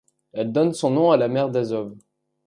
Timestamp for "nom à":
0.89-1.17